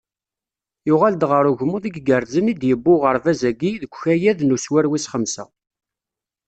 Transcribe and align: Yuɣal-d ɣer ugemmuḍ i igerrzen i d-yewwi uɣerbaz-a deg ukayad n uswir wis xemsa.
Yuɣal-d 0.87 1.23
ɣer 1.31 1.43
ugemmuḍ 1.51 1.83
i 1.85 1.91
igerrzen 1.99 2.51
i 2.51 2.53
d-yewwi 2.59 2.91
uɣerbaz-a 2.93 3.51
deg 3.59 3.81
ukayad 3.93 4.39
n 4.43 4.55
uswir 4.55 4.85
wis 4.91 5.05
xemsa. 5.13 5.45